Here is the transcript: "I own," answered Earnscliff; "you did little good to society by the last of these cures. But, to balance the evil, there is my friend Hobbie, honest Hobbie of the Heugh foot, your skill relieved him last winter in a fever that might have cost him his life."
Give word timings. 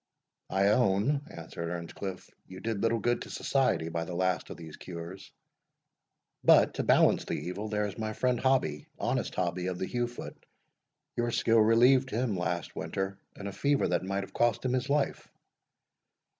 "I 0.49 0.69
own," 0.69 1.27
answered 1.29 1.69
Earnscliff; 1.69 2.27
"you 2.47 2.59
did 2.59 2.81
little 2.81 2.97
good 2.97 3.21
to 3.21 3.29
society 3.29 3.87
by 3.89 4.03
the 4.03 4.15
last 4.15 4.49
of 4.49 4.57
these 4.57 4.75
cures. 4.75 5.31
But, 6.43 6.73
to 6.73 6.83
balance 6.83 7.23
the 7.25 7.35
evil, 7.35 7.67
there 7.69 7.85
is 7.85 7.99
my 7.99 8.13
friend 8.13 8.39
Hobbie, 8.39 8.87
honest 8.97 9.35
Hobbie 9.35 9.67
of 9.67 9.77
the 9.77 9.85
Heugh 9.85 10.07
foot, 10.07 10.43
your 11.15 11.29
skill 11.29 11.59
relieved 11.59 12.09
him 12.09 12.35
last 12.35 12.75
winter 12.75 13.19
in 13.35 13.45
a 13.45 13.51
fever 13.51 13.89
that 13.89 14.01
might 14.01 14.23
have 14.23 14.33
cost 14.33 14.65
him 14.65 14.73
his 14.73 14.89
life." 14.89 15.27